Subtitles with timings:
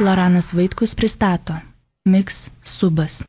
[0.00, 1.54] Loranas Vaitkus pristato
[2.04, 3.24] Mix Subas.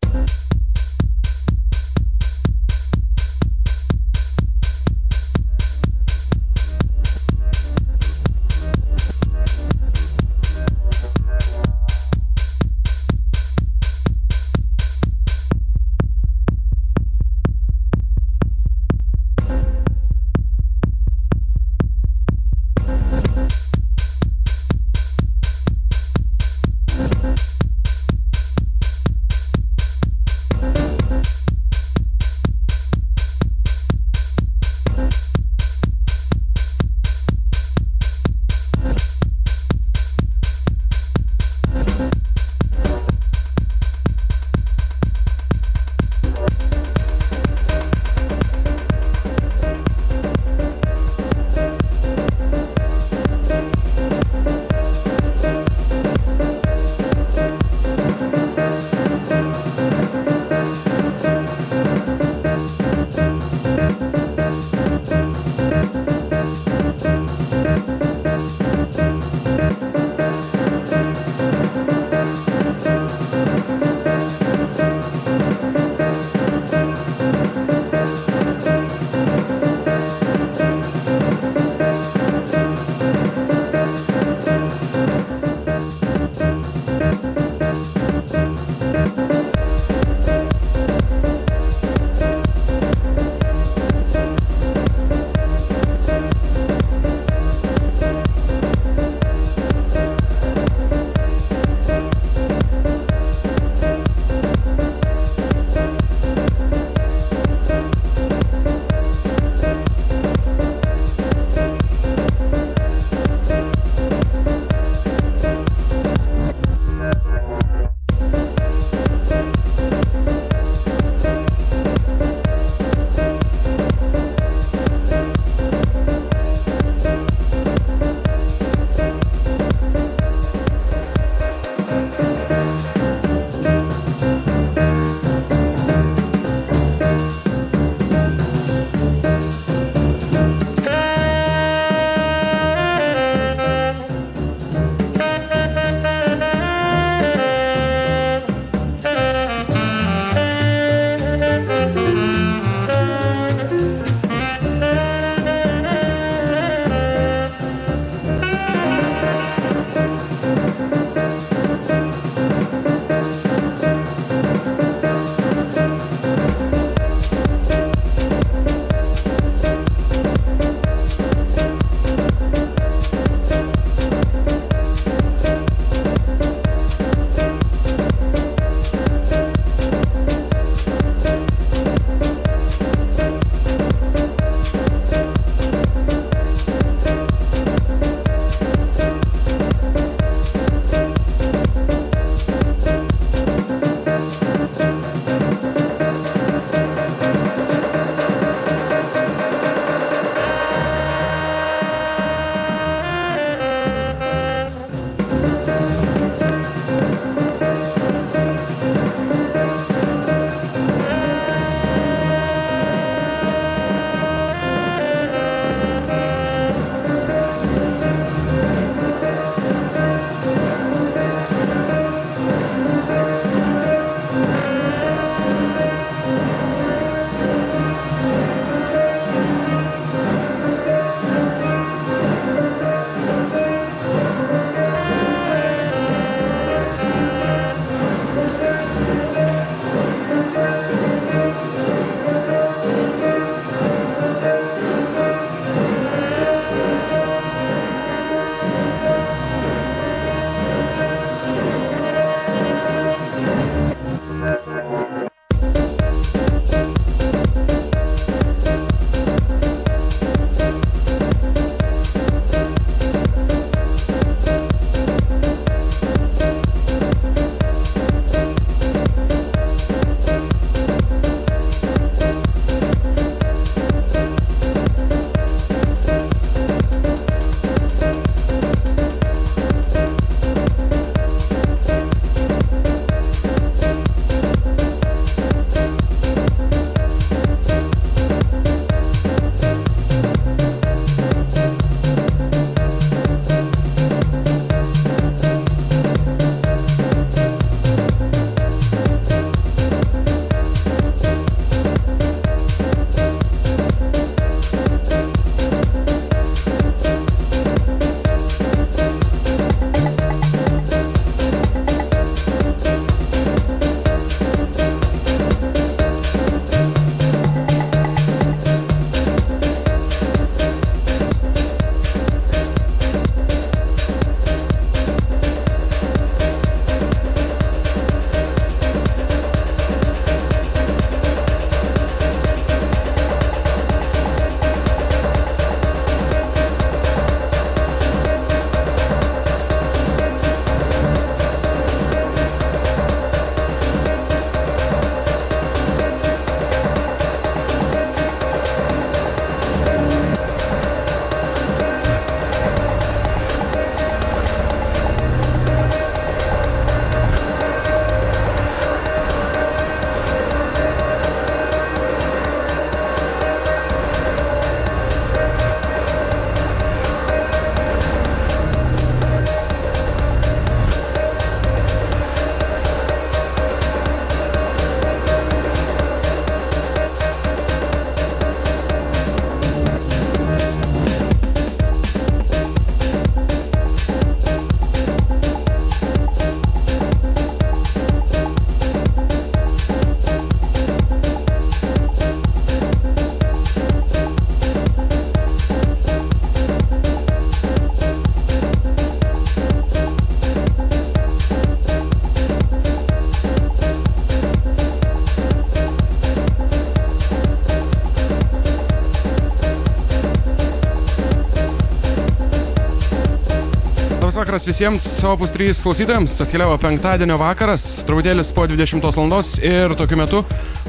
[414.57, 416.42] Vakaras visiems Opus 3 klausytojams.
[416.42, 419.44] Atkeliavo penktadienio vakaras, truputėlis po 20 val.
[419.62, 420.39] ir tokiu metu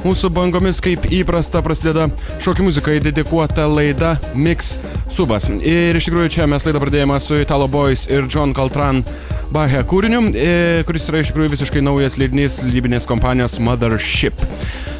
[0.01, 2.07] mūsų bangomis kaip įprasta prasideda
[2.41, 4.77] šokių muzikai dedikuota laida Mix
[5.13, 5.49] Subas.
[5.61, 9.03] Ir iš tikrųjų čia mes laidą pradėjome su Italo Boys ir John Caltran
[9.53, 14.48] Bahe kūriniu, e, kuris yra iš tikrųjų visiškai naujas leidinys lybinės kompanijos Mothership.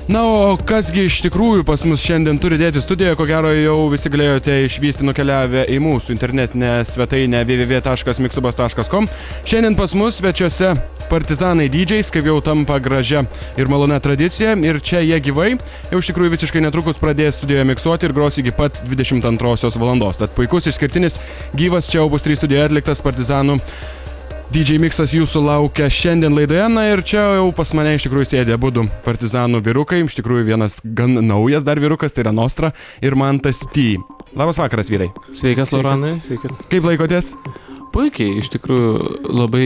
[0.09, 4.09] Na, o kasgi iš tikrųjų pas mus šiandien turi dėti studijoje, ko gero jau visi
[4.09, 9.05] galėjote išvysti nukeliavę į mūsų internetinę svetainę www.mixubas.com.
[9.45, 10.71] Šiandien pas mus svečiuose
[11.11, 13.21] partizanai dydžiais, kaip jau tampa gražia
[13.53, 14.55] ir malona tradicija.
[14.57, 15.51] Ir čia jie gyvai,
[15.93, 20.09] jau iš tikrųjų visiškai netrukus pradės studijoje miksuoti ir gros iki pat 22 val.
[20.17, 21.21] Tad puikus išskirtinis
[21.53, 23.61] gyvas čia Opus 3 studijoje atliktas partizanų
[24.49, 28.57] DJ Mixas jūsų laukia šiandien laidoje, na ir čia jau pas mane iš tikrųjų sėdė
[28.57, 32.71] būdų partizanų vyrukai, iš tikrųjų vienas gan naujas dar vyrukas, tai yra Nostra
[33.05, 33.99] ir Mantas T.
[34.33, 35.11] Labas vakaras, vyrai.
[35.37, 36.15] Sveikas, Lauranai.
[36.17, 36.57] Sveikas.
[36.73, 37.35] Kaip laikotės?
[37.93, 38.89] Puikiai, iš tikrųjų
[39.33, 39.65] labai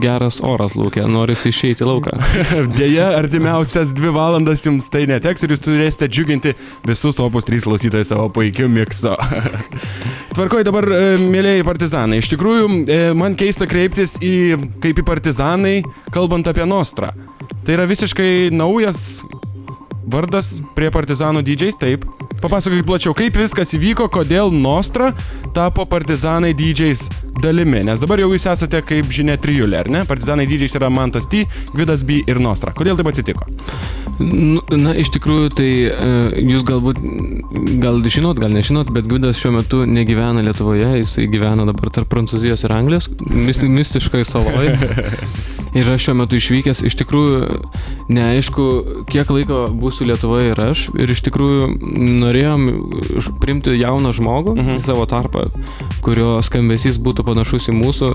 [0.00, 2.14] geras oras laukia, norisi išeiti lauką.
[2.78, 6.54] Deja, artimiausias dvi valandas jums tai neteks ir jūs turėsite džiuginti
[6.88, 9.14] visus opus 3 klausytojus savo puikiu mikso.
[10.36, 14.36] Tvarkoj dabar, e, mėlyjei partizanai, iš tikrųjų e, man keista kreiptis į
[14.84, 15.76] kaip į partizanai,
[16.14, 17.12] kalbant apie Nostrą.
[17.66, 19.20] Tai yra visiškai naujas
[20.08, 22.08] vardas prie partizanų dydžiais, taip.
[22.38, 25.10] Papasakokit plačiau, kaip viskas įvyko, kodėl Nostra
[25.56, 27.08] tapo partizanai dydžiais
[27.42, 30.04] dalimi, nes dabar jau jūs esate, kaip žinia, trijulė, ar ne?
[30.06, 32.70] Partizanai dydžiais yra Mantas T, Gvidas B ir Nostra.
[32.76, 33.48] Kodėl taip atsitiko?
[34.18, 37.02] Nu, na, iš tikrųjų, tai uh, jūs galbūt,
[37.82, 42.66] gal žinot, gal nežinot, bet Gvidas šiuo metu negyvena Lietuvoje, jisai gyvena dabar tarp Prancūzijos
[42.66, 44.78] ir Anglijos, mistiškai saloje.
[45.78, 47.60] ir aš šiuo metu išvykęs, iš tikrųjų
[48.14, 48.66] neaišku,
[49.10, 50.86] kiek laiko būsiu Lietuvoje ir aš.
[50.98, 51.68] Ir iš tikrųjų
[52.28, 52.68] norėjom
[53.42, 54.76] priimti jauną žmogų uh -huh.
[54.76, 55.48] į savo tarpą,
[56.04, 58.12] kurio skambesys būtų panašus į mūsų,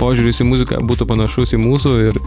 [0.00, 1.94] požiūris į muziką būtų panašus į mūsų.
[2.08, 2.20] Ir,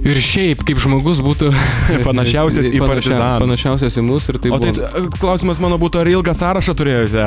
[0.00, 1.50] Ir šiaip, kaip žmogus būtų
[2.08, 3.42] panašiausias į partizaną.
[3.42, 4.54] Panašiausias į mus ir taip.
[4.56, 4.72] O tai
[5.20, 7.26] klausimas mano būtų, ar ilgą sąrašą turėjote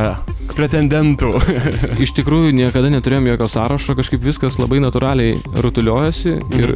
[0.58, 1.36] pretendentų?
[2.04, 6.64] Iš tikrųjų, niekada neturėjom jokio sąrašo, kažkaip viskas labai natūraliai rutuliojasi mhm.
[6.64, 6.74] ir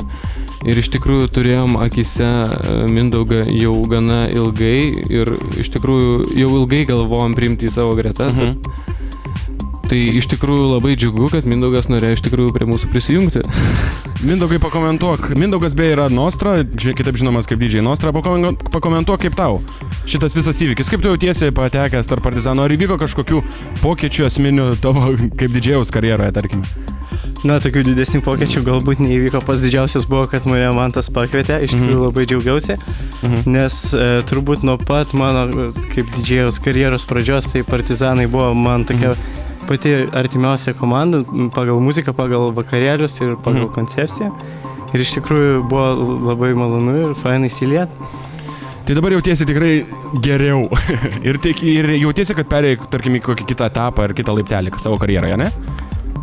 [0.65, 6.83] Ir iš tikrųjų turėjom akise e, Mindaugą jau gana ilgai ir iš tikrųjų jau ilgai
[6.89, 8.33] galvojom priimti į savo gretas.
[8.33, 8.95] Mhm.
[9.87, 13.43] Tai iš tikrųjų labai džiugu, kad Mindaugas norėjo iš tikrųjų prie mūsų prisijungti.
[14.27, 15.29] Mindaugai pakomentuok.
[15.39, 19.61] Mindaugas beje yra Nostra, kitaip žinomas kaip didžiai Nostra, pakomentuok kaip tau
[20.09, 20.91] šitas visas įvykis.
[20.91, 22.67] Kaip tu jautiesi patekęs tarp partizanų?
[22.67, 23.41] Ar įvyko kažkokių
[23.79, 26.96] pokyčių esminių tavo kaip didžiaus karjeroje, tarkime?
[27.45, 29.43] Na, tokių didesnių pokyčių galbūt neįvyko.
[29.45, 31.59] Pas didžiausias buvo, kad mane man tas pakvietė.
[31.67, 32.05] Iš tikrųjų mhm.
[32.07, 32.77] labai džiaugiausi,
[33.21, 33.43] mhm.
[33.53, 39.11] nes e, turbūt nuo pat mano kaip didžiaus karjeros pradžios, tai partizanai buvo man tokia
[39.13, 39.67] mhm.
[39.69, 41.21] pati artimiausia komanda
[41.53, 44.31] pagal muziką, pagal vakarėlius ir pagal koncepciją.
[44.95, 45.91] Ir iš tikrųjų buvo
[46.31, 47.93] labai malonu ir fainai įsiliet.
[48.87, 49.71] Tai dabar jautiesi tikrai
[50.23, 50.63] geriau.
[51.27, 54.95] ir, tik, ir jautiesi, kad perėjai, tarkim, į kokį kitą etapą ar kitą laiptelį savo
[55.01, 55.51] karjeroje, ne?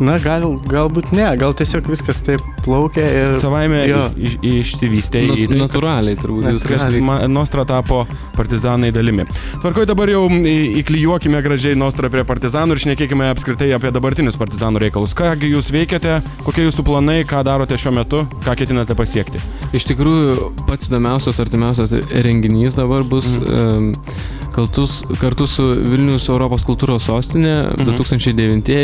[0.03, 3.35] Na, gal, galbūt ne, gal tiesiog viskas taip plaukia ir...
[3.39, 5.47] Savaime iš, išsivystė į...
[5.51, 6.47] Tai, natūraliai turbūt.
[6.49, 7.29] Natūraliai.
[7.31, 8.01] Nostra tapo
[8.35, 9.27] partizanai dalimi.
[9.63, 15.15] Tvarkoj dabar jau įklijuokime gražiai Nostra prie partizanų ir šnekėkime apskritai apie dabartinius partizanų reikalus.
[15.17, 19.39] Kągi jūs veikiate, kokie jūsų planai, ką darote šiuo metu, ką ketinate pasiekti?
[19.75, 23.37] Iš tikrųjų, pats įdomiausias, artimiausias renginys dabar bus...
[23.39, 23.55] Mhm.
[23.55, 27.97] Um, Kartus, kartu su Vilnius Europos kultūros sostinė mhm.
[27.97, 28.83] 2009 E,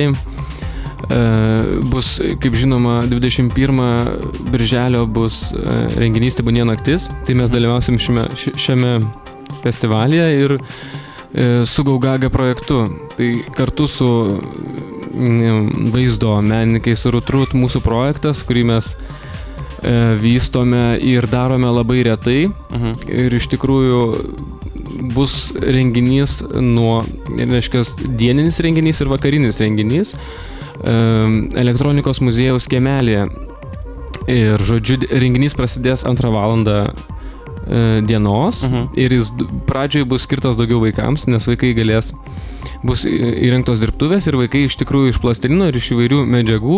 [1.91, 3.51] bus, kaip žinoma, 21
[4.51, 8.93] birželio bus e, renginys Tebūnie naktis, tai mes dalyvausim šiame, šiame
[9.63, 12.84] festivalyje ir e, su Gaugaga projektu.
[13.17, 14.12] Tai kartu su
[15.91, 18.93] vaizdo menininkais Rutrut mūsų projektas, kurį mes
[20.22, 22.46] vystome ir darome labai retai.
[22.48, 22.93] Mhm.
[23.10, 24.01] Ir iš tikrųjų
[25.15, 27.01] bus renginys nuo,
[27.34, 27.84] reiškia,
[28.20, 30.13] dieninis renginys ir vakarinis renginys
[30.84, 33.28] elektronikos muziejaus kiemelėje.
[34.32, 38.92] Ir žodžiu, renginys prasidės antrą valandą e, dienos mhm.
[39.00, 39.32] ir jis
[39.70, 42.12] pradžioje bus skirtas daugiau vaikams, nes vaikai galės,
[42.86, 46.78] bus įrengtos dirbtuvės ir vaikai iš tikrųjų iš plastilino ir iš įvairių medžiagų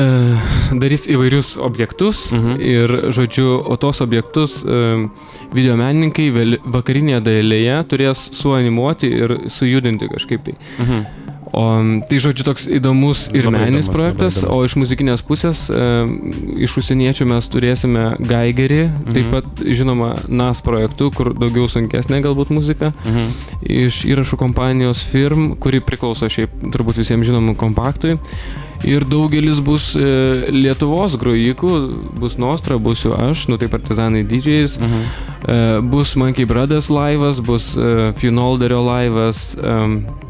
[0.00, 0.08] e,
[0.80, 2.56] darys įvairius objektus mhm.
[2.56, 5.06] ir, žodžiu, o tos objektus e,
[5.52, 6.30] videomenininkai
[6.64, 10.56] vakarinėje dailėje turės suanimuoti ir sujudinti kažkaip tai.
[10.80, 11.27] Mhm.
[11.52, 11.64] O
[12.08, 15.88] tai žodžiu toks įdomus ir labai meninis įdomus, projektas, o iš muzikinės pusės, e,
[16.66, 19.16] iš užsieniečių mes turėsime Geigerį, mhm.
[19.16, 23.34] taip pat žinoma NAS projektu, kur daugiau sunkesnė galbūt muzika, mhm.
[23.64, 28.18] iš įrašų kompanijos Firm, kuri priklauso šiaip turbūt visiems žinomų kompaktui.
[28.86, 31.70] Ir daugelis bus e, Lietuvos grojikų,
[32.20, 35.02] bus Nostra, būsiu aš, nu tai partizanai didžiais, Mhm.
[35.48, 39.56] e, bus Monkey Brothers laivas, bus e, Funolderio laivas,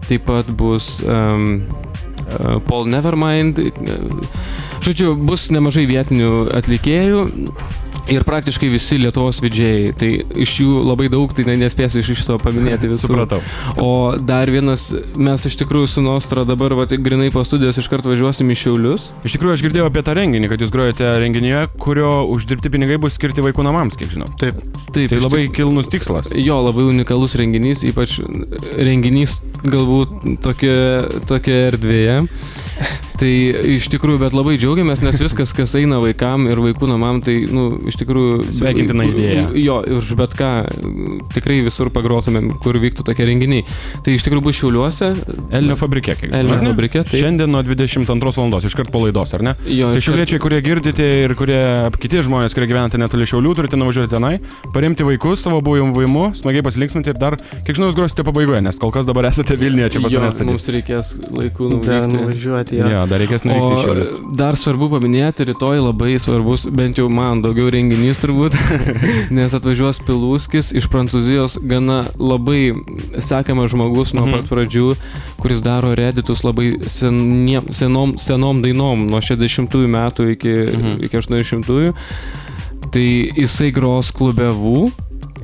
[0.09, 1.03] taip pat bus
[2.69, 3.61] Paul Nevermind.
[4.85, 7.23] Žodžiu, bus nemažai vietinių atlikėjų.
[8.09, 10.11] Ir praktiškai visi Lietuvos vidžiai, tai
[10.41, 13.11] iš jų labai daug, tai ne- nespėsiu iš viso paminėti visų.
[13.11, 13.41] Supratau.
[13.77, 14.87] O dar vienas,
[15.17, 19.11] mes iš tikrųjų su Nostra dabar, va, grinai po studijos iškart važiuosim į Šiaulius.
[19.29, 23.19] Iš tikrųjų, aš girdėjau apie tą renginį, kad jūs grojate renginyje, kurio uždirbti pinigai bus
[23.19, 24.31] skirti vaikų namams, kiek žinau.
[24.41, 24.57] Taip.
[24.95, 26.31] Taip, Tai labai kilnus tikslas.
[26.33, 28.19] Jo, labai unikalus renginys, ypač
[28.79, 29.39] renginys
[29.69, 30.79] galbūt tokia,
[31.29, 32.23] tokia erdvėje.
[33.19, 33.31] Tai
[33.75, 37.65] iš tikrųjų, bet labai džiaugiamės, nes viskas, kas eina vaikam ir vaikų namam, tai, nu,
[37.91, 38.53] iš tikrųjų...
[38.59, 39.45] Sveikintina idėja.
[39.59, 40.51] Jo, ir už bet ką
[41.35, 43.65] tikrai visur pagrotumėm, kur vyktų tokie renginiai.
[44.05, 45.11] Tai iš tikrųjų bus šiauliuose.
[45.55, 46.57] Elnio fabrike, kiek žinau.
[46.59, 47.19] Elnio fabrike, taip.
[47.23, 48.67] Šiandien nuo 22 val.
[48.69, 49.55] iškart po laidos, ar ne?
[49.67, 51.61] Jo, Tai šiauliečiai, kurie girdite ir kurie
[52.01, 54.35] kiti žmonės, kurie gyvenate netoli šiaulių, turite nuvažiuoti tenai,
[54.75, 57.37] paremti vaikus savo buvimu, smagiai pasilinksminti ir dar,
[57.67, 60.41] kiek žinau, jūs grosite pabaigoje, nes kol kas dabar esate Vilniuje, čia pas Jo, manęs.
[60.47, 62.19] mums reikės laikų Dar nuvykti.
[62.23, 62.79] nuvažiuoti.
[62.79, 63.07] Jo, Ja.
[63.11, 64.13] dar reikės nuvykti į šiaulius.
[64.19, 68.53] O dar svarbu paminėti, rytoj labai svarbus, bent jau man daugiau renginys turbūt,
[69.37, 72.75] nes atvažiuos Pilūskis iš Prancūzijos, gana labai
[73.25, 74.35] sekamas žmogus nuo Mhm.
[74.37, 74.89] pat pradžių,
[75.41, 81.05] kuris daro reditus labai seniem, senom, senom dainom, nuo 60-ųjų metų iki, Mhm.
[81.09, 81.95] iki 80-ųjų.
[82.93, 84.91] Tai jisai gros klube VU.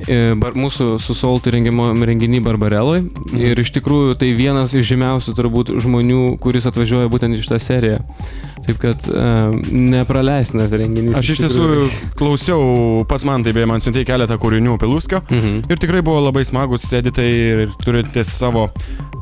[0.07, 2.99] e, Bar, mūsų su Soltu renginį Barbareloj.
[3.01, 3.39] Mhm.
[3.39, 8.01] Ir iš tikrųjų tai vienas iš žymiausių turbūt žmonių, kuris atvažiuoja būtent iš tą seriją.
[8.65, 11.15] Taip kad uh, nepraleistinas renginys.
[11.19, 11.67] Aš iš tiesų
[12.17, 15.21] klausiau, pats man tai beje, man siuntė keletą kūrinių Piluskio.
[15.29, 15.67] Mhm.
[15.69, 18.69] Ir tikrai buvo labai smagus, sėdite ir turite savo,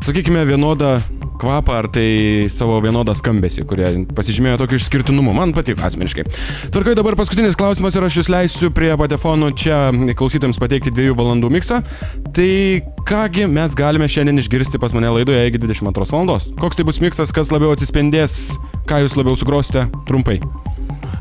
[0.05, 0.95] sakykime, vienodą
[1.43, 5.33] kvapą ar tai savo vienodą skambesį, kurie pasižymėjo tokiu išskirtinumu.
[5.35, 6.25] Man patiko asmeniškai.
[6.73, 9.79] Tvarkai dabar paskutinis klausimas ir aš jūs leisiu prie patefonų čia
[10.19, 11.81] klausytėms pateikti dviejų valandų miksą.
[12.35, 12.51] Tai
[13.07, 16.49] kągi mes galime šiandien išgirsti pas mane laidoje iki 22 valandos.
[16.59, 18.53] Koks tai bus miksas, kas labiau atsispindės,
[18.89, 20.39] ką jūs labiau sugrosite trumpai.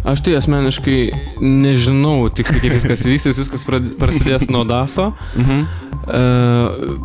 [0.03, 1.01] Aš tai asmeniškai
[1.43, 3.67] nežinau tiksliai, kaip viskas vyksis, viskas
[4.01, 5.13] prasidės nuo DASO.
[5.39, 5.65] Mhm.
[6.03, 6.97] Uh,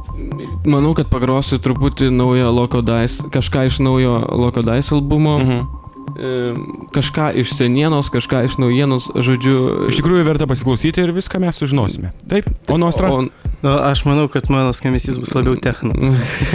[0.66, 5.38] manau, kad pagrosiu truputį naują Lokodais, kažką iš naujo Lokodais albumo.
[5.44, 5.77] Mhm.
[6.08, 6.58] Uh,
[6.96, 9.90] kažką iš senienos, kažką iš naujienos, žodžiu.
[9.92, 12.14] Iš tikrųjų verta pasiklausyti ir viską mes sužinosime.
[12.32, 13.12] Taip, o Nostra?
[13.12, 15.96] O, Nu, aš manau, kad mano skambesys bus labiau techno.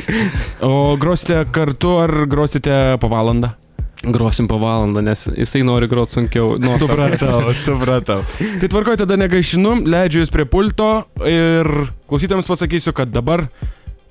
[0.62, 3.56] O grosite kartu ar grosite po valandą?
[4.02, 6.56] grosim po valandą, nes jisai nori groti sunkiau.
[6.62, 8.22] Nu, Supratau, supratau.
[8.60, 11.70] Tai tvarkoj, tada negaišinu, leidžiu jūs prie pulto ir
[12.10, 13.46] klausytėms pasakysiu, kad dabar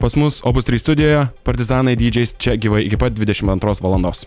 [0.02, 4.26] pas mus Opus 3 studijoje partizanai DJs čia gyvai iki pat 22 valandos.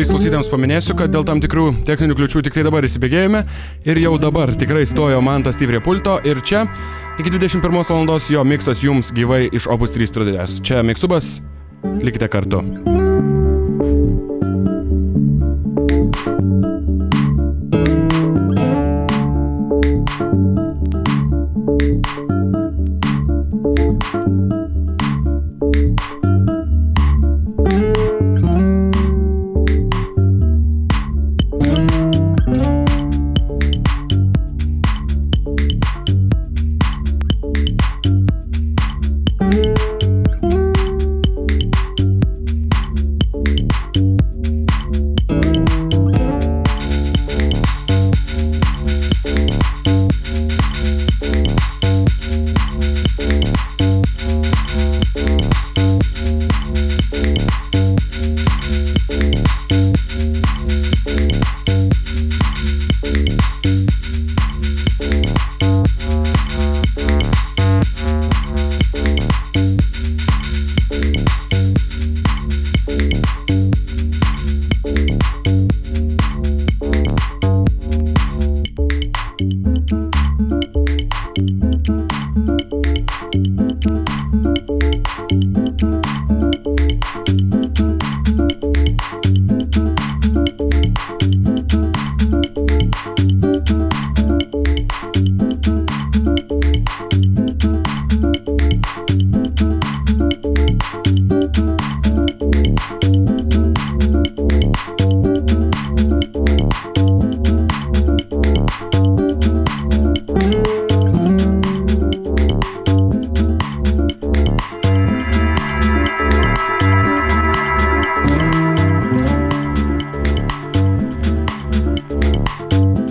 [0.00, 3.42] 3 klausytėms paminėsiu, kad dėl tam tikrų techninių kliučių tik tai dabar įsibėgėjome
[3.84, 6.62] ir jau dabar tikrai stojo man tas prie pulto ir čia
[7.20, 8.16] iki 21 val.
[8.30, 10.56] jo miksas jums gyvai iš Opus 3 studijos.
[10.64, 11.42] Čia Miksubas,
[12.00, 12.64] likite kartu.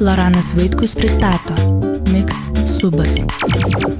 [0.09, 1.53] Loranas Vaitkus pristato
[2.11, 3.13] Mix Subas.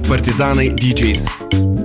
[0.08, 1.79] Partizanai DJs.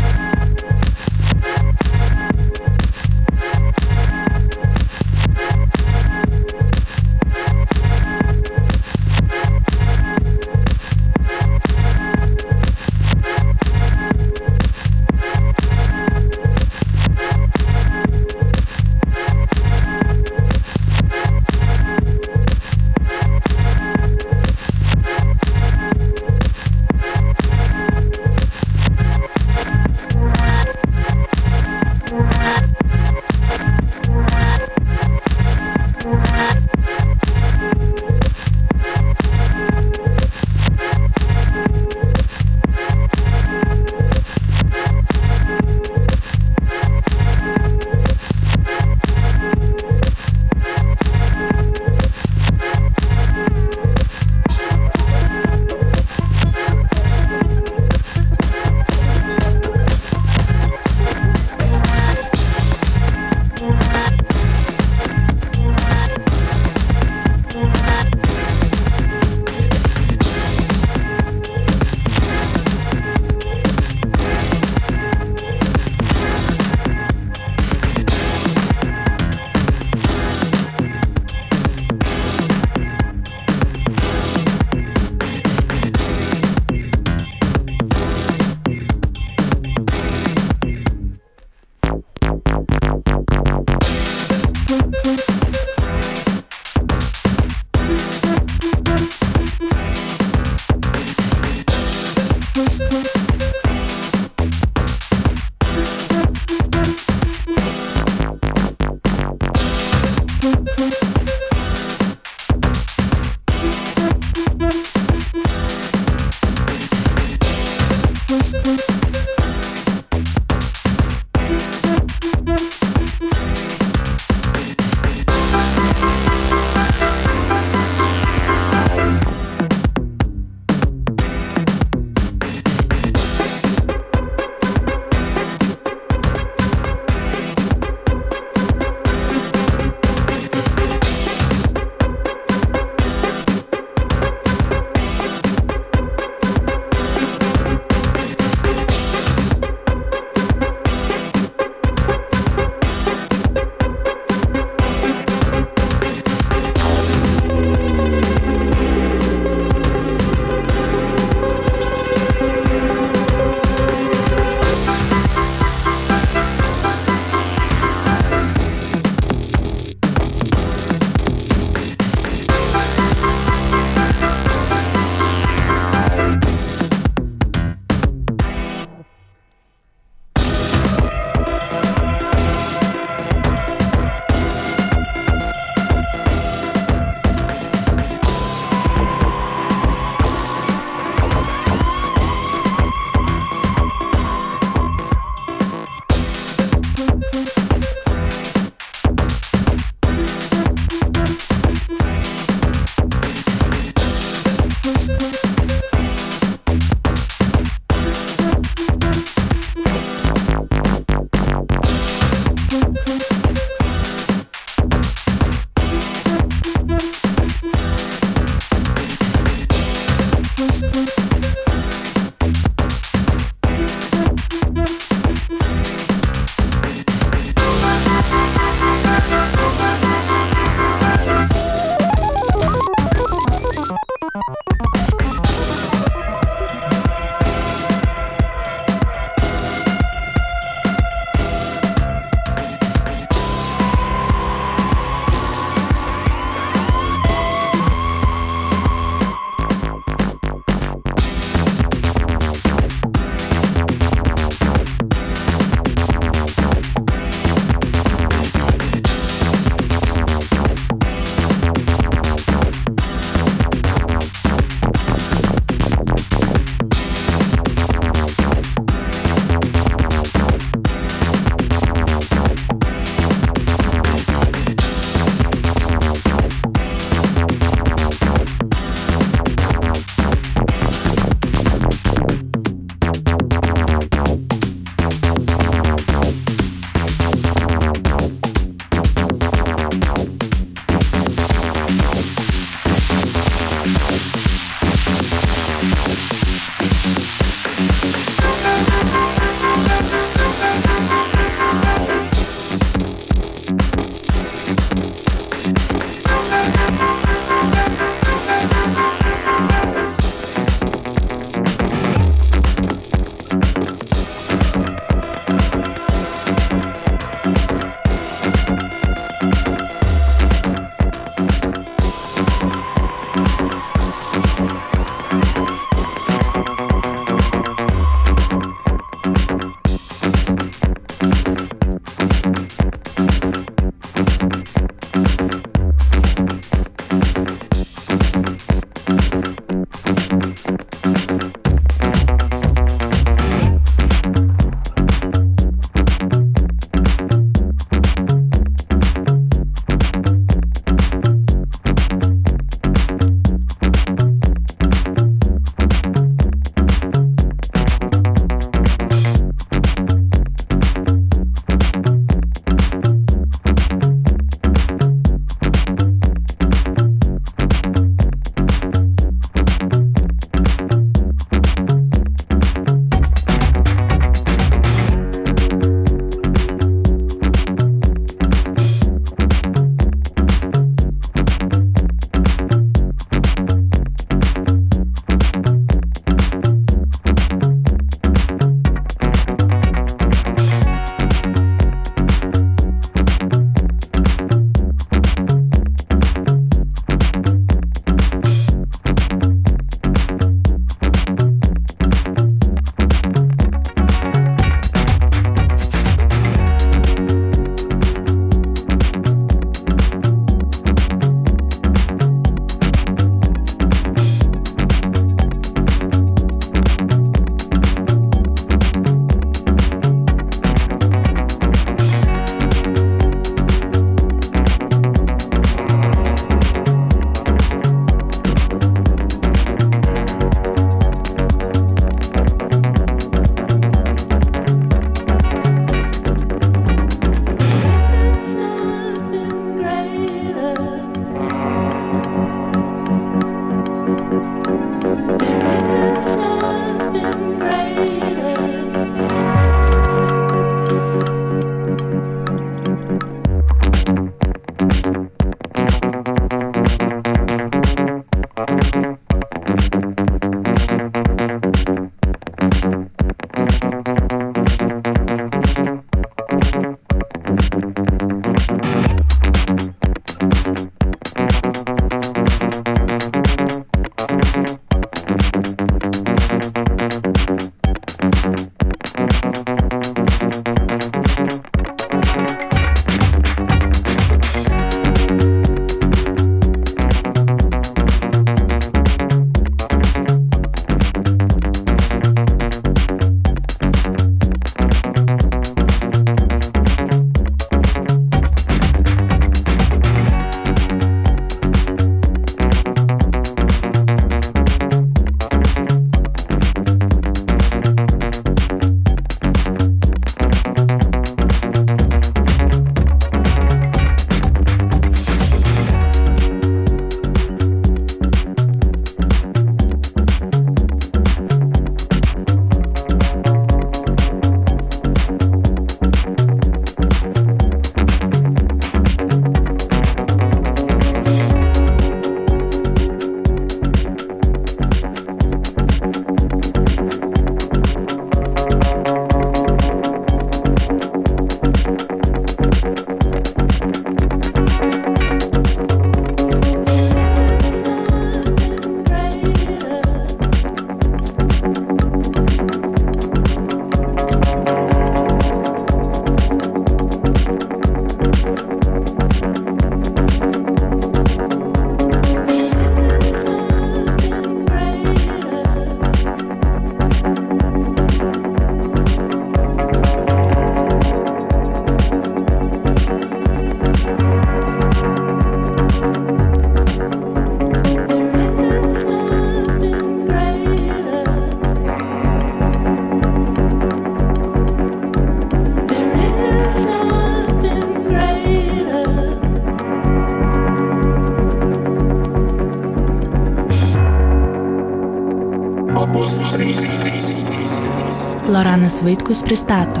[599.06, 600.00] Vaitkus pristato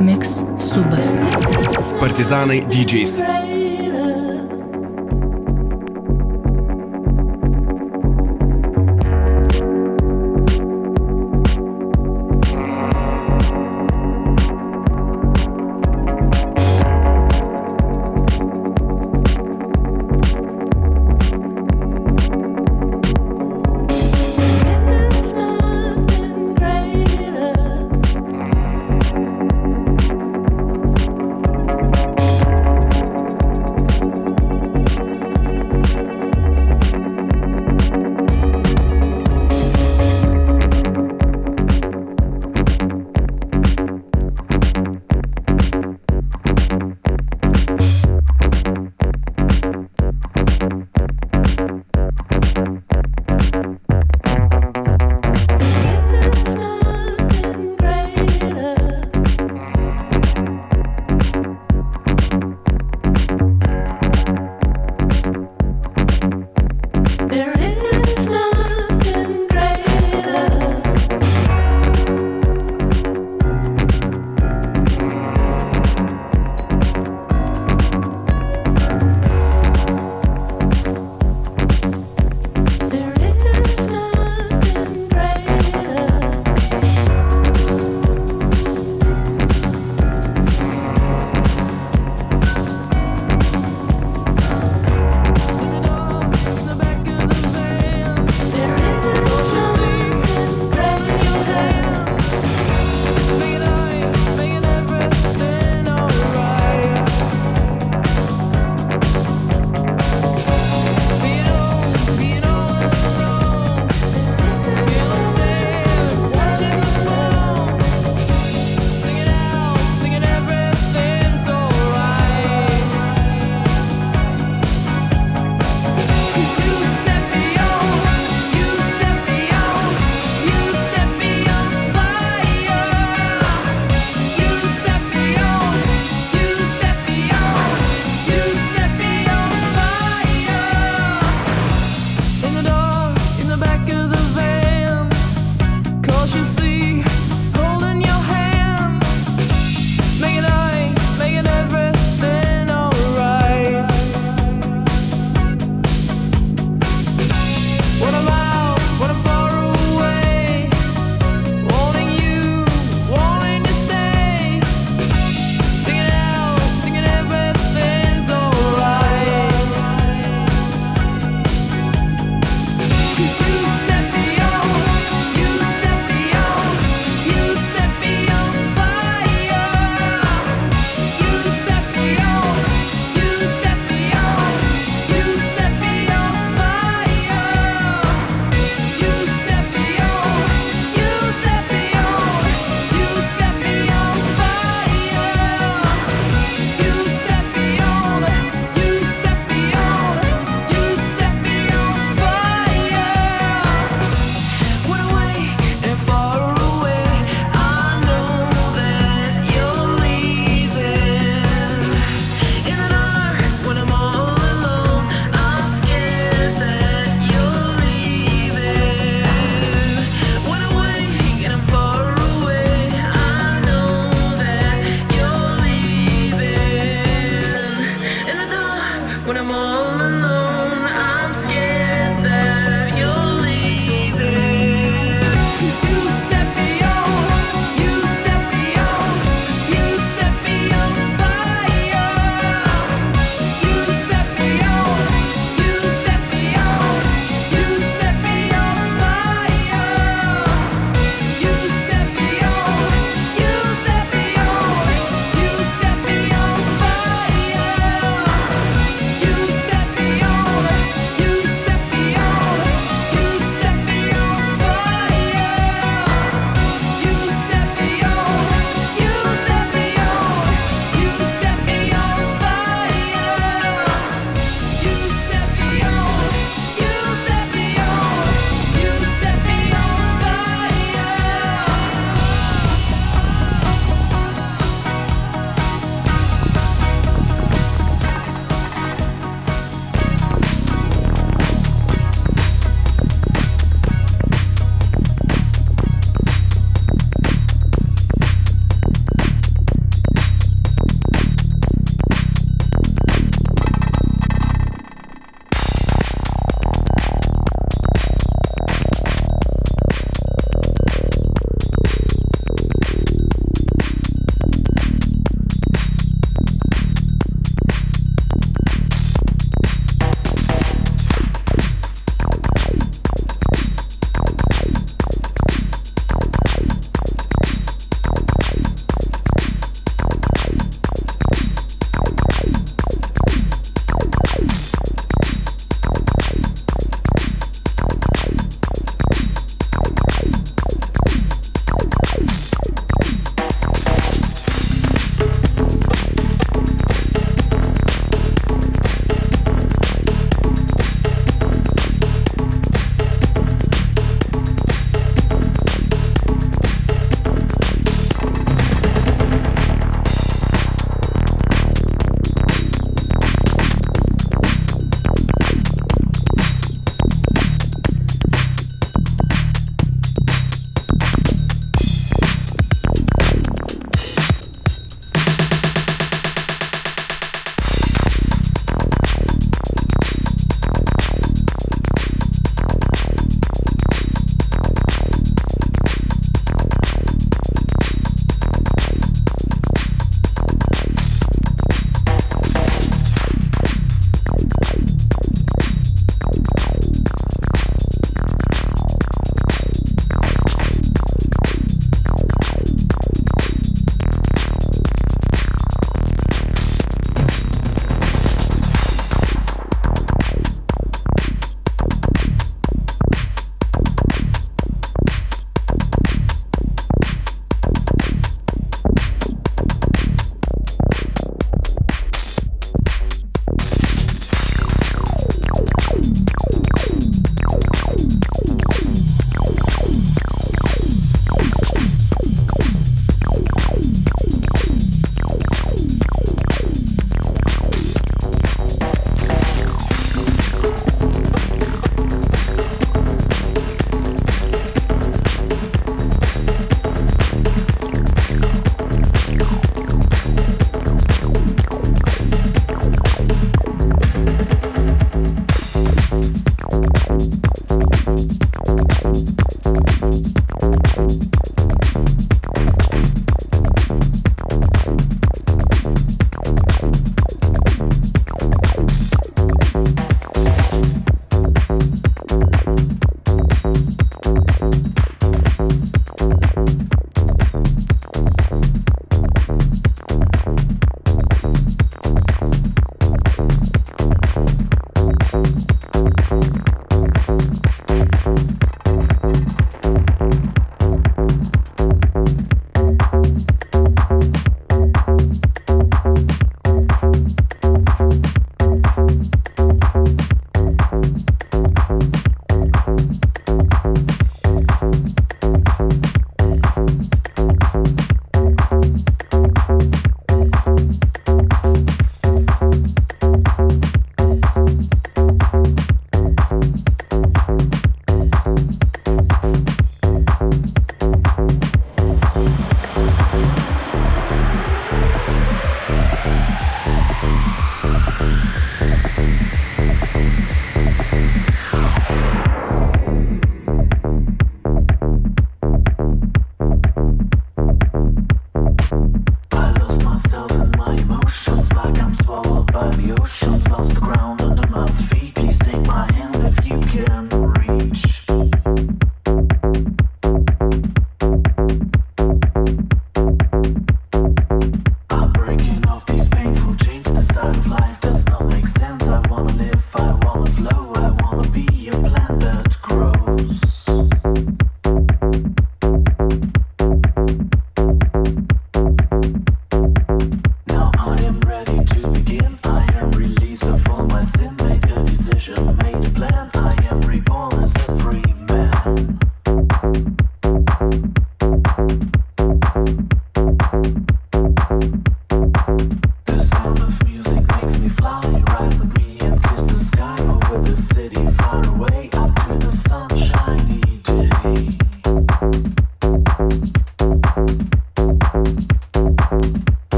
[0.00, 1.16] Mix Subas.
[2.00, 3.51] Partizanai DJs.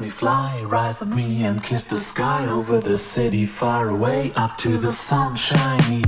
[0.00, 4.56] Me fly, rise with me and kiss the sky over the city far away up
[4.58, 6.04] to the sunshiny.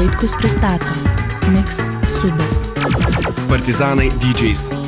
[0.00, 0.94] Vaitkus pristato
[1.52, 1.76] Mix
[2.08, 2.62] Subas.
[3.48, 4.79] Partizanai DJs.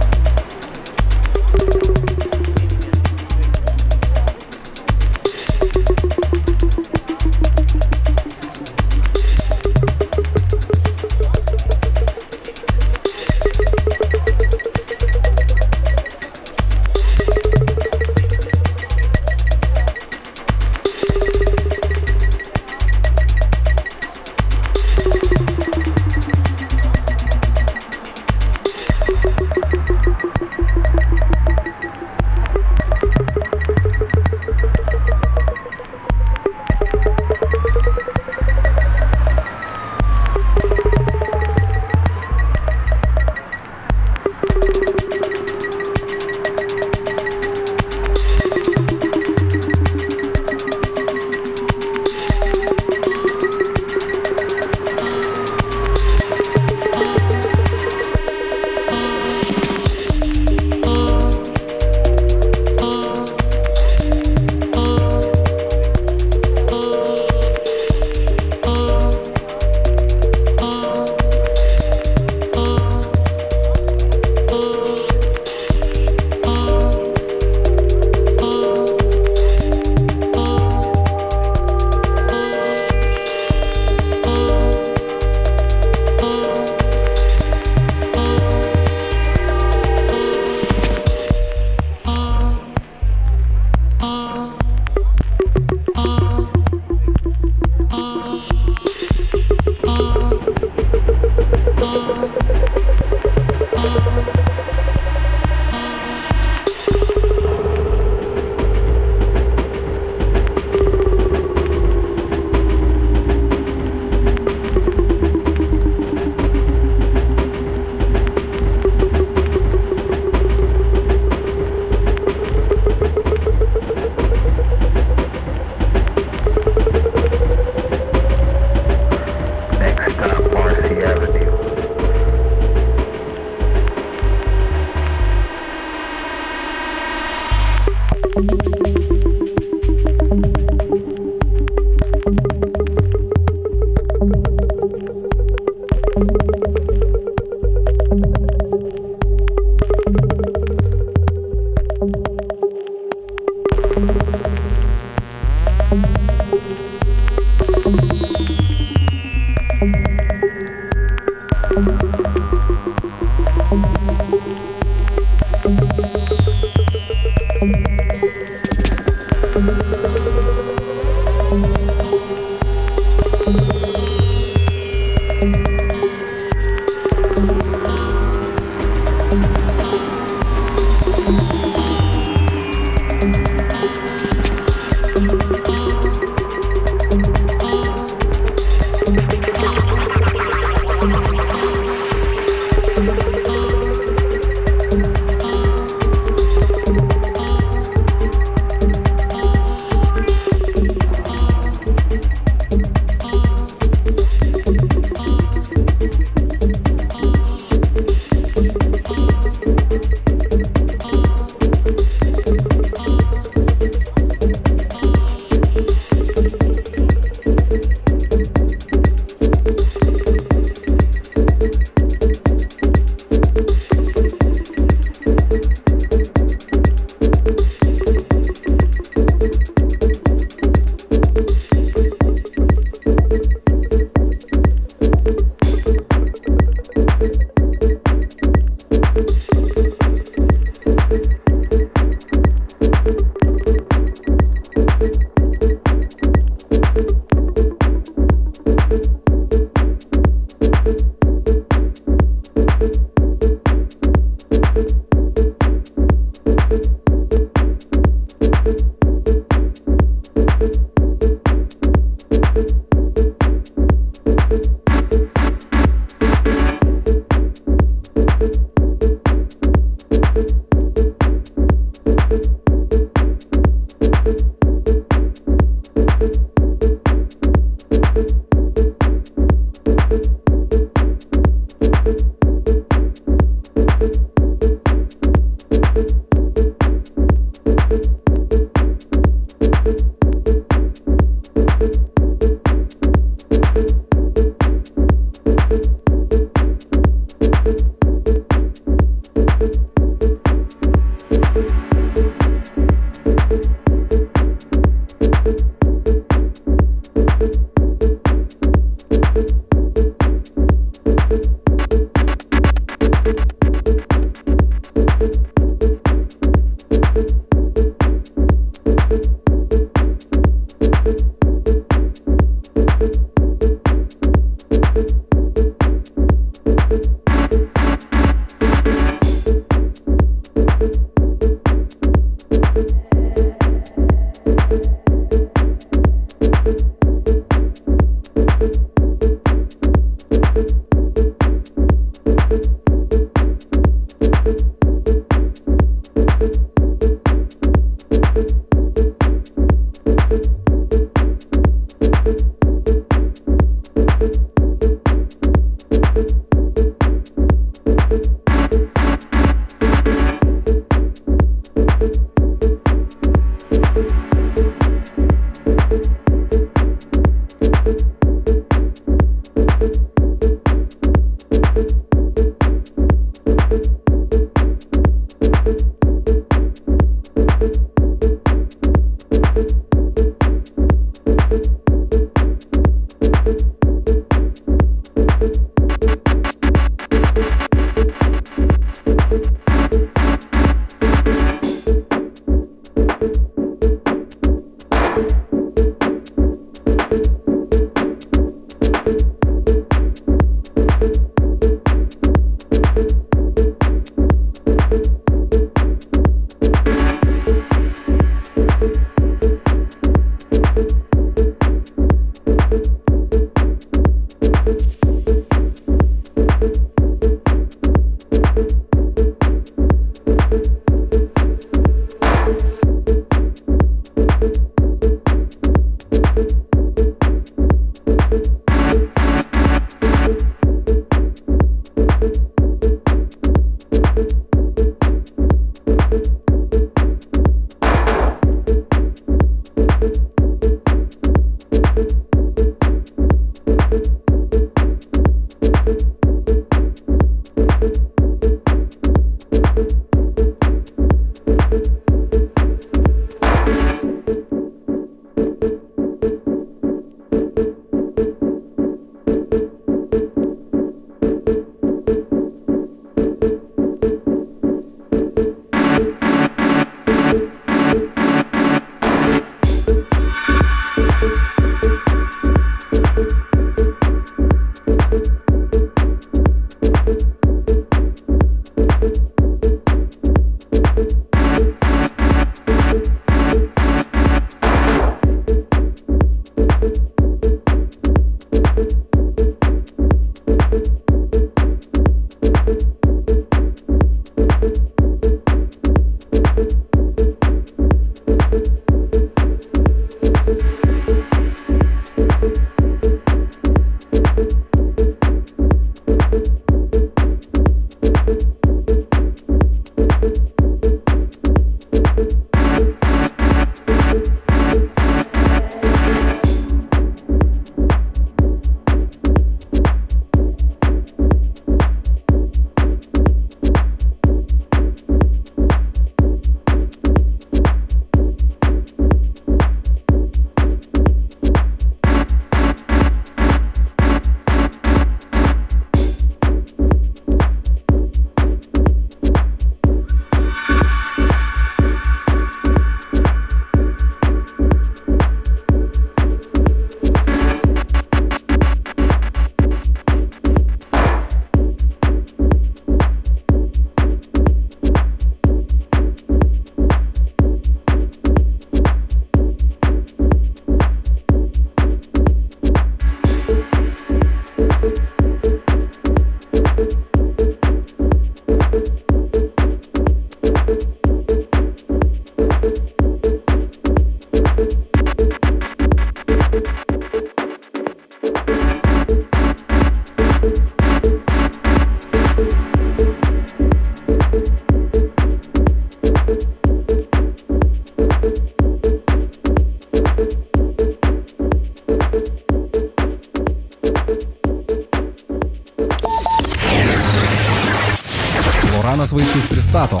[599.60, 600.00] Pristato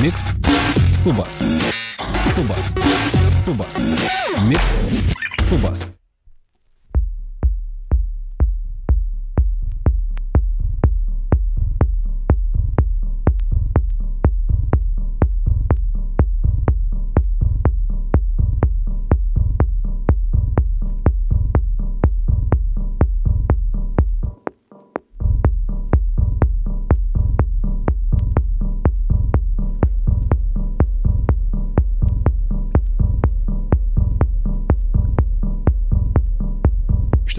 [0.00, 0.34] Mix
[1.02, 1.38] Subas.
[2.34, 2.74] Subas.
[3.44, 3.74] Subas.
[4.48, 4.62] Mix
[5.46, 5.92] Subas.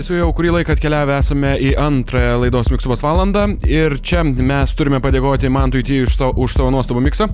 [0.10, 4.98] Tiesų jau kurį laiką atkeliavę esame į antrąją laidos miksubos valandą ir čia mes turime
[5.06, 7.28] padėkoti Mantui T už, savo- už savo nuostabų miksą,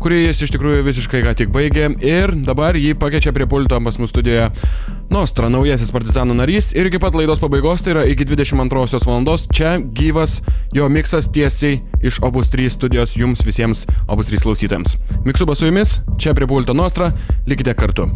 [0.00, 4.00] kurį jis iš tikrųjų visiškai ką tik baigė ir dabar jį pakeičia prie pulto pas
[4.00, 4.48] mus studijoje
[5.12, 9.74] Nostra, naujasis partizanų narys ir iki pat laidos pabaigos, tai yra iki 22 valandos, čia
[9.92, 10.38] gyvas
[10.72, 14.96] jo miksas tiesiai iš Obus 3 studijos jums visiems Obus 3 klausytėms.
[15.28, 17.12] Miksubas su jumis, čia prie pulto Nostra,
[17.44, 18.08] likite kartu.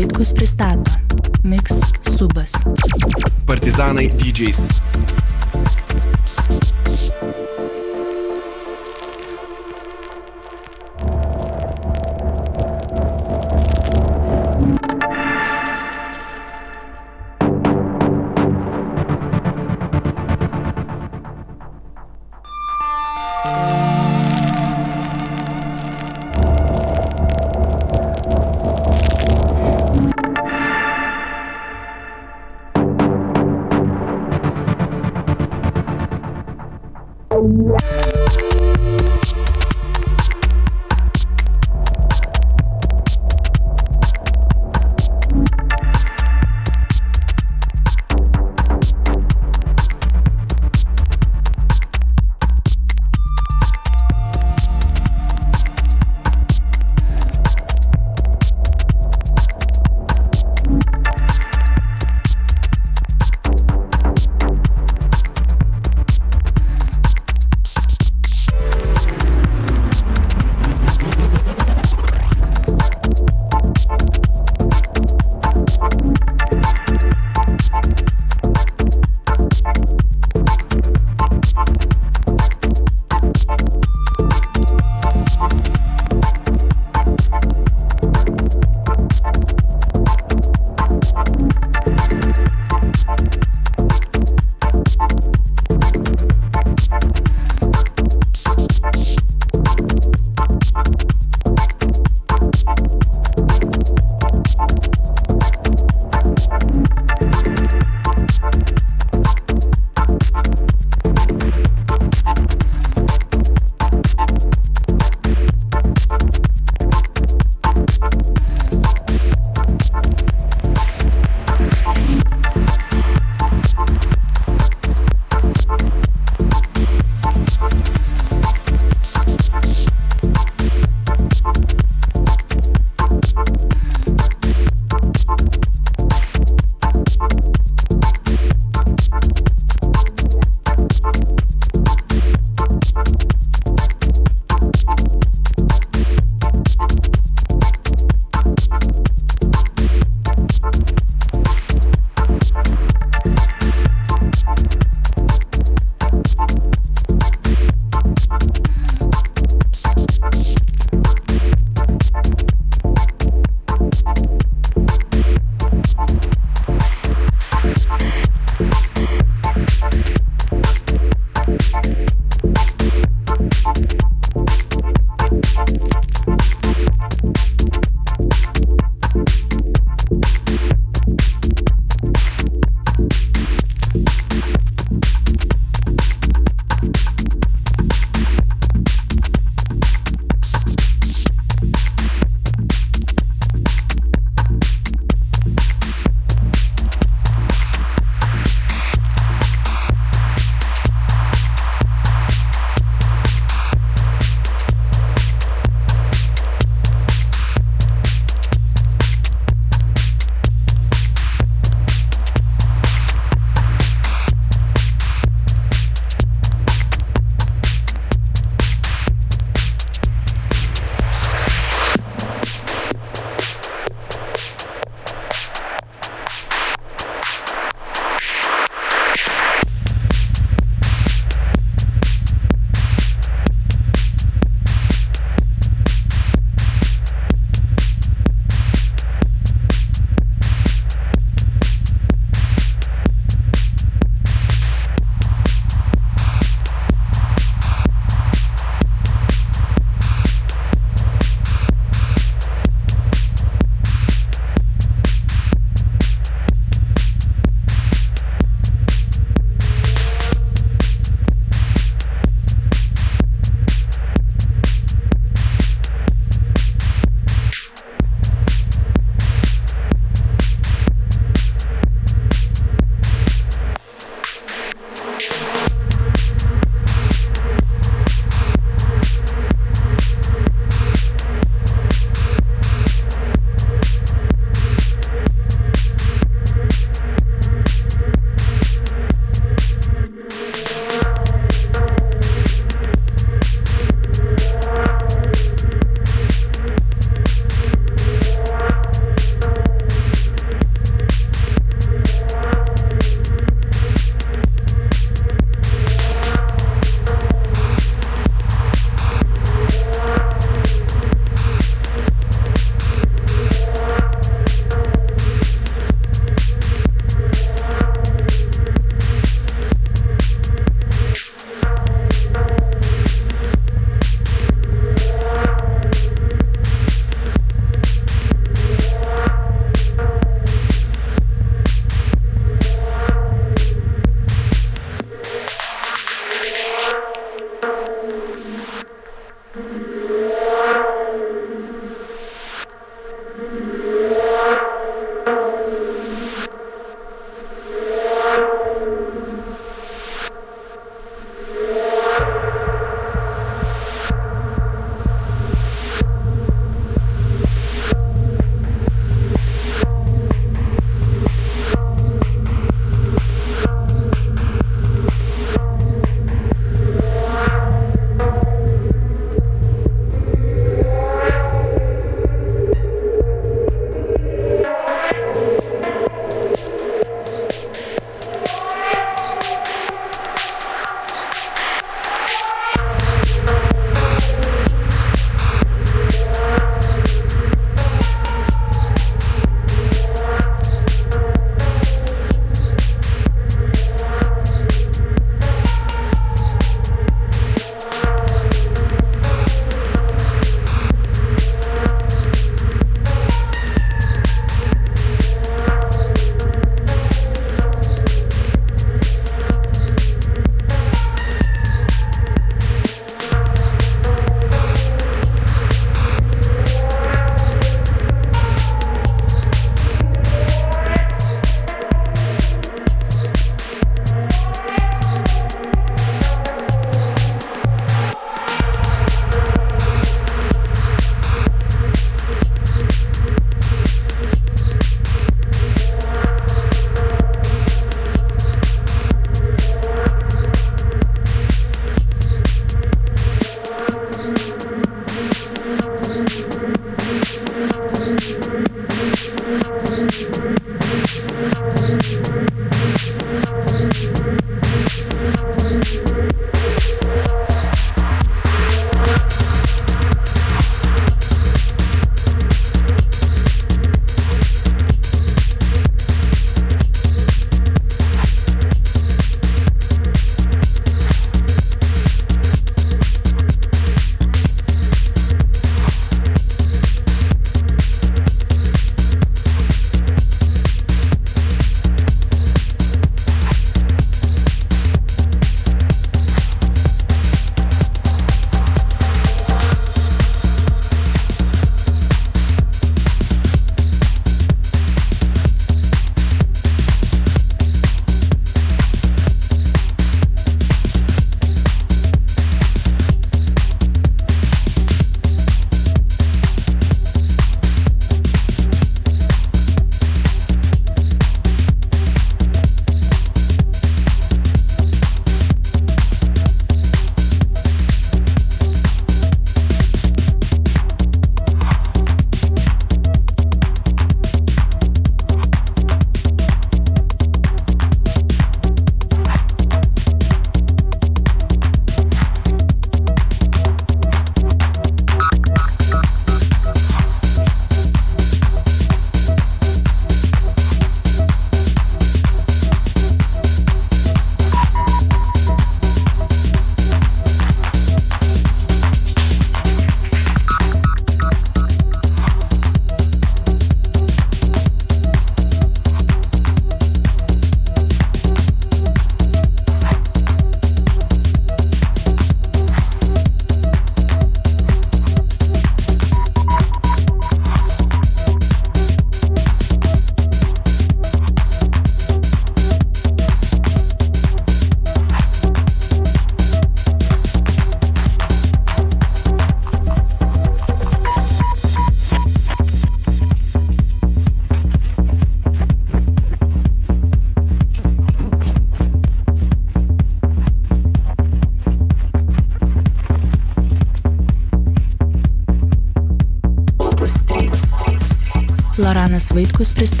[599.33, 600.00] Vaitkus pristato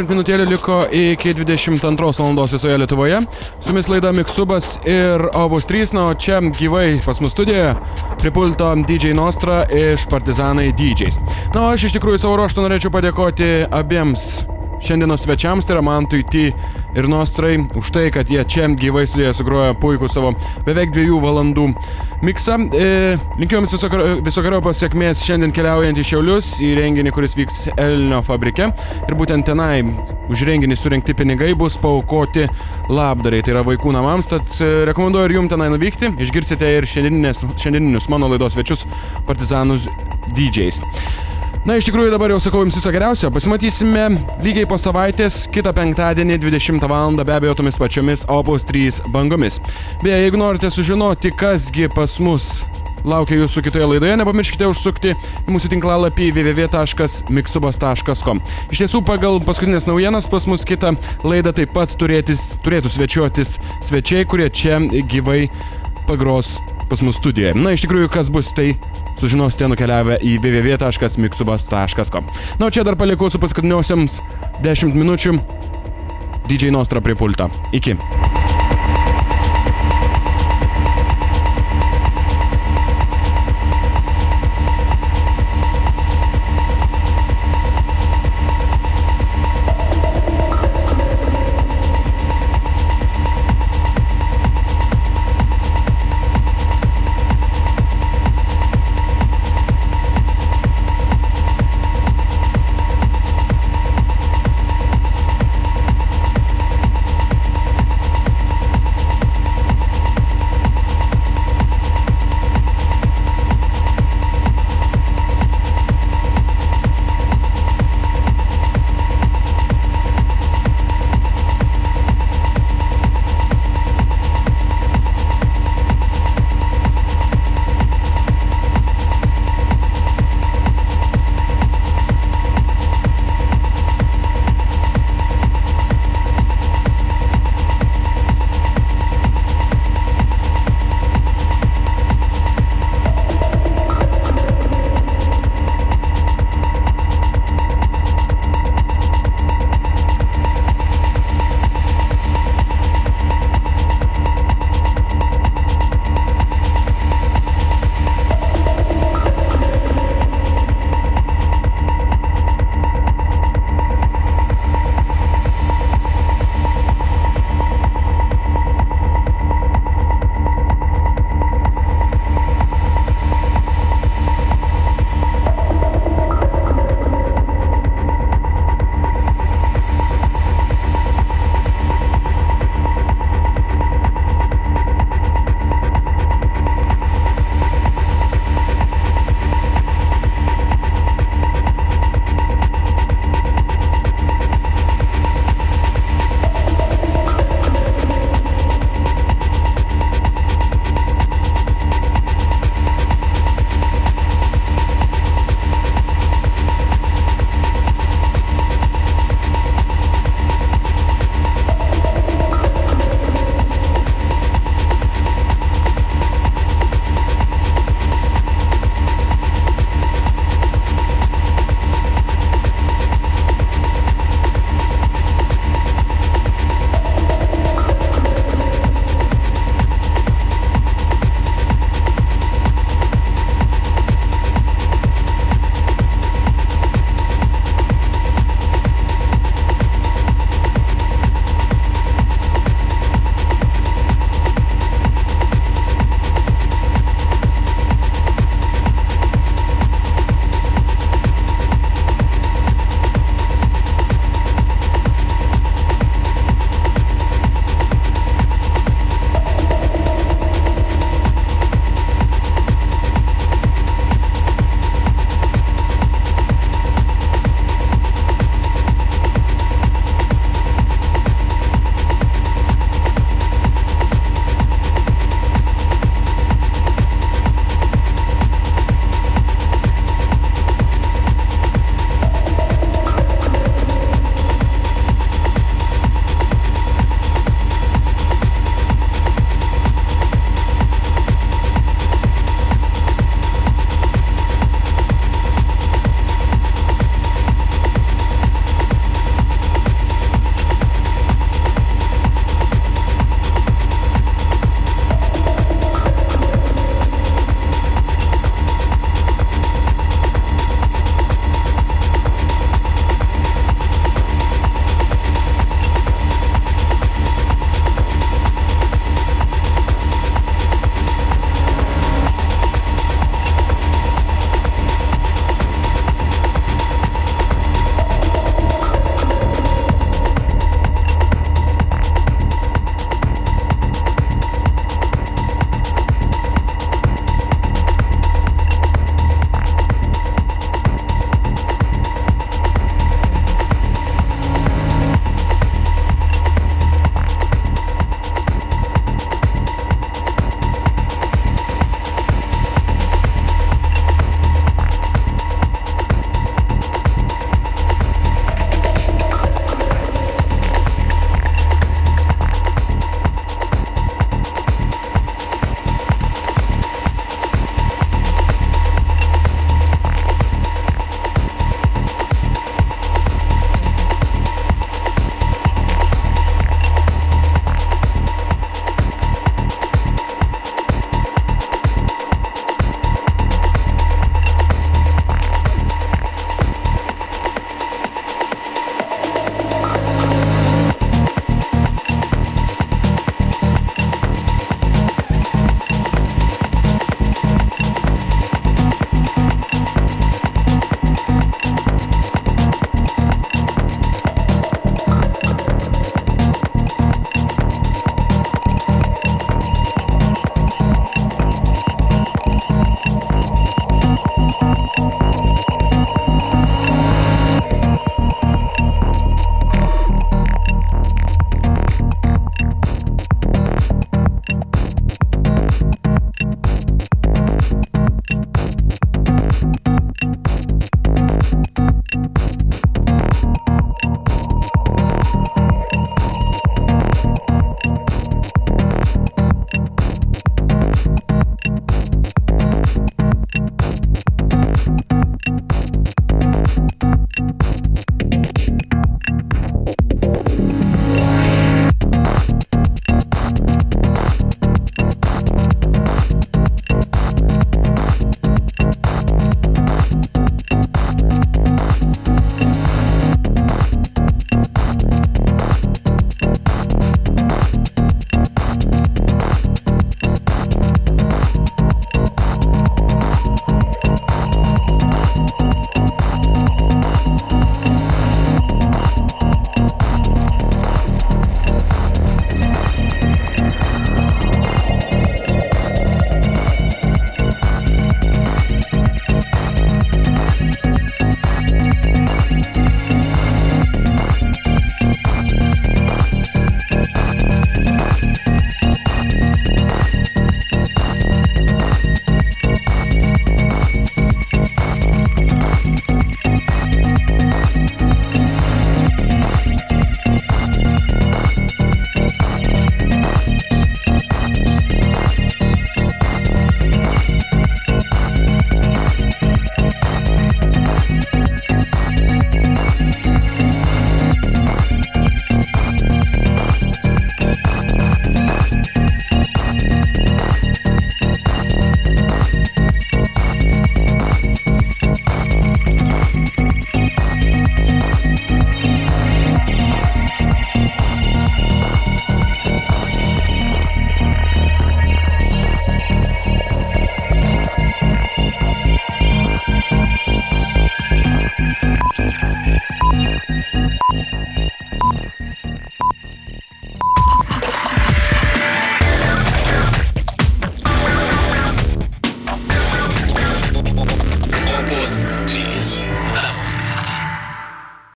[0.00, 2.46] 10 minutėlių liko iki 22 val.
[2.48, 3.18] visoje Lietuvoje.
[3.60, 7.74] Su jumis laida Miksubas ir Obus 3, na, o čia gyvai pas mus studijoje
[8.20, 11.20] prie pulto DJ Nostra iš Partizanai DJs.
[11.54, 14.40] Na, o aš iš tikrųjų savo ruoštų norėčiau padėkoti abiems
[14.80, 16.48] šiandienos svečiams, tai yra Mantui T
[16.94, 20.32] ir Nostrai, už tai, kad jie čia gyvai studijoje sugrojo puikų savo
[20.66, 21.66] beveik dviejų valandų
[22.26, 22.58] miksą.
[22.74, 22.90] E,
[23.40, 23.74] linkiu jums
[24.26, 28.70] visokio pasiekmės šiandien keliaujant į Šiaulius, į renginį, kuris vyks Elnio fabrike.
[29.06, 29.84] Ir būtent tenai
[30.30, 32.46] už renginį surinkti pinigai bus paukoti
[32.90, 34.30] labdarai, tai yra vaikų namams.
[34.30, 36.14] Tad e, rekomenduoju ir jums tenai nuvykti.
[36.26, 38.86] Išgirsite ir šiandieninius mano laidos svečius
[39.28, 39.88] partizanus
[40.34, 40.82] DJs.
[41.60, 43.28] Na, iš tikrųjų dabar jau sakau jums viso geriausio.
[43.34, 44.06] Pasimatysime
[44.40, 47.12] lygiai po savaitės, kitą penktadienį 20 val.
[47.20, 49.60] be abejo tomis pačiomis Opus 3 bangomis.
[50.00, 52.62] Beje, jeigu norite sužinoti, kasgi pas mus
[53.04, 58.36] laukia jūsų kitoje laidoje, nepamirškite užsukti į mūsų tinklalapį www.miksubas.com.
[58.72, 60.88] Iš tiesų, pagal paskutinės naujienas pas mus kitą
[61.24, 63.48] laidą taip pat turėtis, turėtų svečiuotis
[63.84, 64.74] svečiai, kurie čia
[65.12, 65.42] gyvai
[66.10, 66.58] pagros
[66.90, 67.54] pas mus studijoje.
[67.54, 68.72] Na, iš tikrųjų, kas bus, tai
[69.20, 72.26] sužinosite nukeliavę į www.miksubas.com.
[72.58, 74.18] Na, o čia dar palikau su paskutiniosiams
[74.66, 75.38] 10 minučių
[76.50, 77.46] DJ Nostra prie pulto.
[77.70, 78.39] Iki.